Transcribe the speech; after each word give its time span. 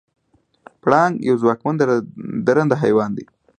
پړانګ 0.83 1.13
یو 1.27 1.35
ځواکمن 1.41 1.75
درنده 2.45 2.75
حیوان 2.83 3.11
دی. 3.17 3.25